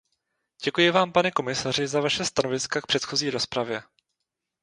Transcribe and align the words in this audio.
Děkuji 0.65 0.91
vám, 0.91 1.11
pane 1.11 1.31
komisaři, 1.31 1.87
za 1.87 2.01
vaše 2.01 2.25
stanoviska 2.25 2.81
k 2.81 2.87
předchozí 2.87 3.29
rozpravě. 3.29 3.81